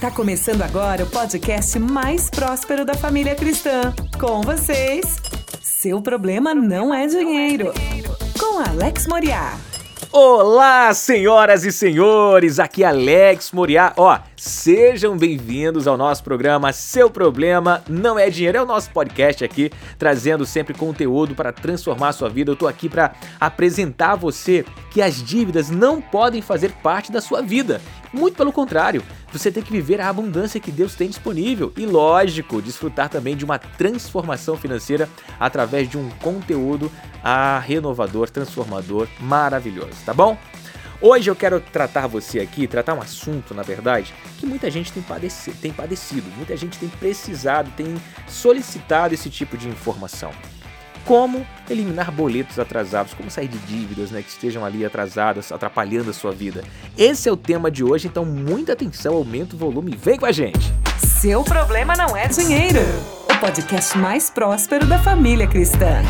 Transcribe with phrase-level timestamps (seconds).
[0.00, 3.94] Tá começando agora o podcast mais próspero da família cristã.
[4.20, 5.16] Com vocês,
[5.62, 7.72] seu problema não é dinheiro.
[8.38, 9.54] Com Alex Moriá.
[10.12, 13.92] Olá, senhoras e senhores, aqui é Alex Moriá.
[13.96, 18.58] Ó, sejam bem-vindos ao nosso programa Seu Problema Não É Dinheiro.
[18.58, 22.50] É o nosso podcast aqui, trazendo sempre conteúdo para transformar a sua vida.
[22.50, 27.20] Eu tô aqui para apresentar a você que as dívidas não podem fazer parte da
[27.20, 27.80] sua vida.
[28.12, 29.02] Muito pelo contrário,
[29.32, 33.44] você tem que viver a abundância que Deus tem disponível e, lógico, desfrutar também de
[33.44, 35.08] uma transformação financeira
[35.38, 36.90] através de um conteúdo
[37.22, 40.38] a renovador, transformador, maravilhoso, tá bom?
[41.00, 45.02] Hoje eu quero tratar você aqui, tratar um assunto, na verdade, que muita gente tem
[45.02, 47.94] padecido, tem padecido, muita gente tem precisado, tem
[48.26, 50.30] solicitado esse tipo de informação
[51.04, 56.12] como eliminar boletos atrasados, como sair de dívidas né, que estejam ali atrasadas, atrapalhando a
[56.12, 56.64] sua vida.
[56.96, 60.26] Esse é o tema de hoje, então muita atenção, aumenta o volume e vem com
[60.26, 60.72] a gente.
[60.98, 62.80] Seu problema não é dinheiro.
[63.30, 66.02] O podcast mais próspero da família cristã.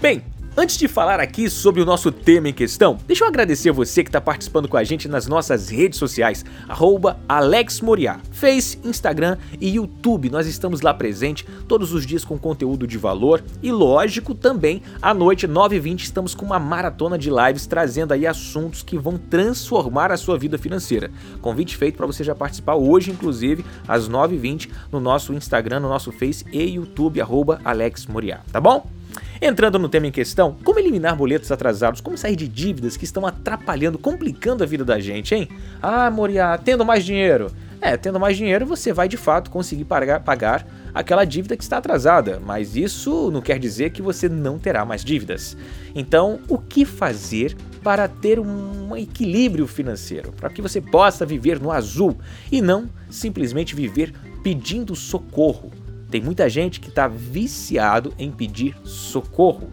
[0.00, 0.22] Bem,
[0.60, 4.08] Antes de falar aqui sobre o nosso tema em questão, deixa eu agradecer você que
[4.08, 9.76] está participando com a gente nas nossas redes sociais, arroba Alex Moriá, Face, Instagram e
[9.76, 10.28] YouTube.
[10.28, 15.14] Nós estamos lá presente todos os dias com conteúdo de valor e, lógico, também à
[15.14, 20.16] noite, 9h20, estamos com uma maratona de lives trazendo aí assuntos que vão transformar a
[20.16, 21.08] sua vida financeira.
[21.40, 26.10] Convite feito para você já participar hoje, inclusive, às 9h20, no nosso Instagram, no nosso
[26.10, 28.97] Face e YouTube, arroba Alex Moriá, tá bom?
[29.40, 33.24] Entrando no tema em questão, como eliminar boletos atrasados, como sair de dívidas que estão
[33.24, 35.48] atrapalhando, complicando a vida da gente, hein?
[35.80, 37.50] Ah, Moriá, tendo mais dinheiro.
[37.80, 41.78] É, tendo mais dinheiro você vai de fato conseguir pagar, pagar aquela dívida que está
[41.78, 45.56] atrasada, mas isso não quer dizer que você não terá mais dívidas.
[45.94, 51.70] Então, o que fazer para ter um equilíbrio financeiro, para que você possa viver no
[51.70, 52.18] azul
[52.50, 55.70] e não simplesmente viver pedindo socorro?
[56.10, 59.68] Tem muita gente que está viciado em pedir socorro.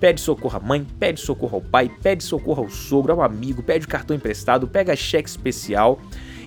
[0.00, 3.86] Pede socorro à mãe, pede socorro ao pai, pede socorro ao sogro, ao amigo, pede
[3.86, 5.98] cartão emprestado, pega cheque especial.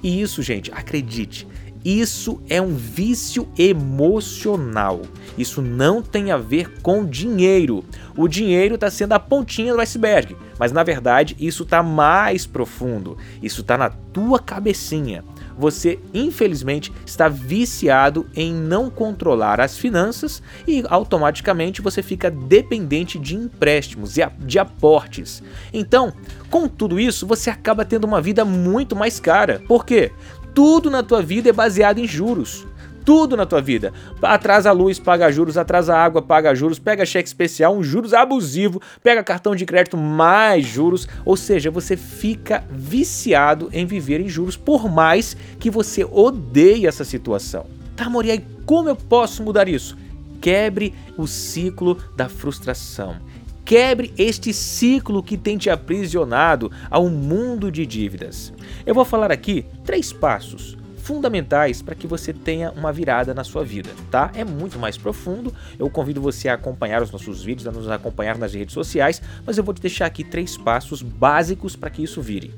[0.04, 1.48] E isso, gente, acredite,
[1.84, 5.02] isso é um vício emocional.
[5.38, 7.86] Isso não tem a ver com dinheiro.
[8.18, 13.18] O dinheiro está sendo a pontinha do iceberg, mas na verdade isso está mais profundo.
[13.42, 15.24] Isso está na tua cabecinha
[15.60, 23.36] você infelizmente está viciado em não controlar as finanças e automaticamente você fica dependente de
[23.36, 25.44] empréstimos e de aportes.
[25.74, 26.14] Então,
[26.50, 29.62] com tudo isso, você acaba tendo uma vida muito mais cara.
[29.68, 30.14] Por quê?
[30.56, 32.66] Tudo na tua vida é baseado em juros
[33.06, 33.94] tudo na tua vida.
[34.22, 38.14] Atrasa a luz, paga juros, atrasa a água, paga juros, pega cheque especial, um juros
[38.14, 44.30] abusivo, pega cartão de crédito mais juros, ou seja, você fica viciado em viver em
[44.30, 47.66] juros por mais que você odeie essa situação.
[47.96, 49.98] Tá, Mori, aí como eu posso mudar isso?
[50.40, 53.18] Quebre o ciclo da frustração.
[53.66, 58.54] Quebre este ciclo que tem te aprisionado a um mundo de dívidas.
[58.86, 63.64] Eu vou falar aqui três passos fundamentais para que você tenha uma virada na sua
[63.64, 64.32] vida, tá?
[64.36, 65.54] É muito mais profundo.
[65.78, 69.58] Eu convido você a acompanhar os nossos vídeos, a nos acompanhar nas redes sociais, mas
[69.58, 72.54] eu vou te deixar aqui três passos básicos para que isso vire.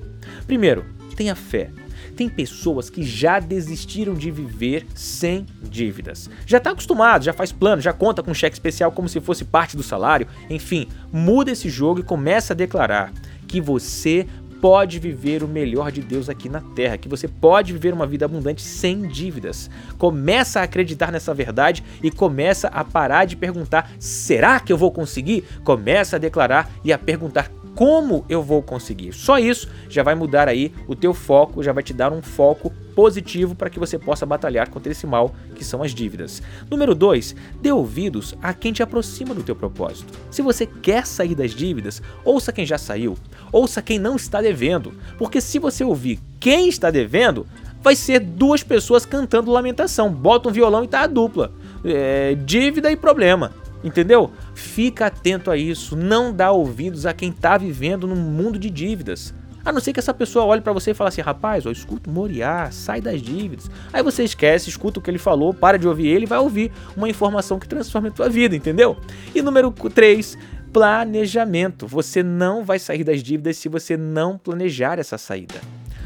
[0.46, 0.86] Primeiro,
[1.16, 1.70] tenha fé.
[2.16, 6.30] Tem pessoas que já desistiram de viver sem dívidas.
[6.46, 9.78] Já está acostumado, já faz plano, já conta com cheque especial como se fosse parte
[9.78, 10.28] do salário.
[10.50, 13.14] Enfim, muda esse jogo e começa a declarar
[13.48, 14.28] que você
[14.62, 18.26] pode viver o melhor de Deus aqui na terra, que você pode viver uma vida
[18.26, 19.70] abundante sem dívidas.
[19.98, 24.92] Começa a acreditar nessa verdade e começa a parar de perguntar: será que eu vou
[24.92, 25.44] conseguir?
[25.64, 29.14] Começa a declarar e a perguntar como eu vou conseguir.
[29.14, 32.72] Só isso já vai mudar aí o teu foco, já vai te dar um foco
[32.96, 36.42] positivo para que você possa batalhar contra esse mal que são as dívidas.
[36.70, 40.12] Número 2, dê ouvidos a quem te aproxima do teu propósito.
[40.30, 43.18] Se você quer sair das dívidas, ouça quem já saiu,
[43.52, 47.46] ouça quem não está devendo, porque se você ouvir quem está devendo,
[47.82, 50.12] vai ser duas pessoas cantando lamentação.
[50.12, 51.52] Bota um violão e tá a dupla.
[51.84, 53.52] É, dívida e problema.
[53.84, 54.32] Entendeu?
[54.62, 59.34] Fica atento a isso, não dá ouvidos a quem está vivendo num mundo de dívidas.
[59.66, 62.10] A não ser que essa pessoa olhe para você e fale assim: rapaz, ó, escuta
[62.10, 63.70] o Moriá, sai das dívidas.
[63.92, 66.72] Aí você esquece, escuta o que ele falou, para de ouvir ele e vai ouvir
[66.96, 68.96] uma informação que transforma a tua vida, entendeu?
[69.36, 70.38] E número 3,
[70.72, 71.86] planejamento.
[71.86, 75.60] Você não vai sair das dívidas se você não planejar essa saída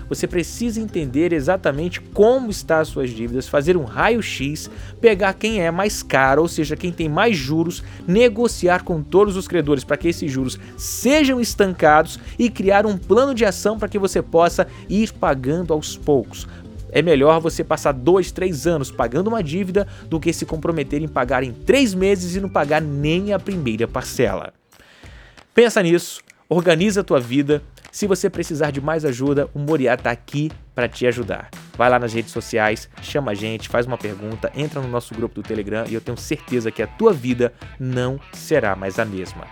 [0.10, 4.70] você precisa entender exatamente como está as suas dívidas, fazer um raio-x,
[5.02, 9.48] pegar quem é mais caro, ou seja, quem tem mais juros, negociar com todos os
[9.48, 14.00] credores para que esses juros sejam estancados e criar um plano de ação para que
[14.00, 16.48] você possa ir pagando aos poucos.
[16.92, 21.10] É melhor você passar dois, três anos pagando uma dívida do que se comprometer em
[21.10, 24.54] pagar em três meses e não pagar nem a primeira parcela.
[25.54, 27.62] Pensa nisso, organiza a tua vida.
[27.96, 31.50] Se você precisar de mais ajuda, o Moriá está aqui para te ajudar.
[31.78, 35.36] Vai lá nas redes sociais, chama a gente, faz uma pergunta, entra no nosso grupo
[35.36, 39.46] do Telegram e eu tenho certeza que a tua vida não será mais a mesma.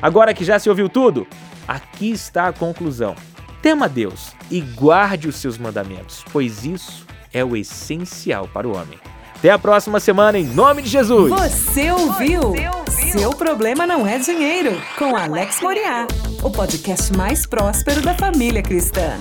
[0.00, 1.26] Agora que já se ouviu tudo,
[1.68, 3.14] aqui está a conclusão.
[3.60, 8.98] Tema Deus e guarde os seus mandamentos, pois isso é o essencial para o homem.
[9.36, 11.28] Até a próxima semana, em nome de Jesus.
[11.28, 12.40] Você ouviu?
[12.40, 13.20] Você ouviu?
[13.20, 16.06] Seu problema não é dinheiro, com Alex Moriá,
[16.44, 19.18] o podcast mais próspero da família cristã.